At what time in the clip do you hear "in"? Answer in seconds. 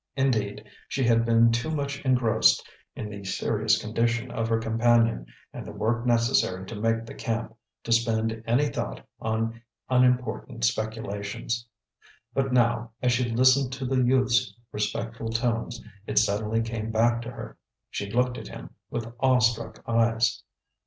2.95-3.07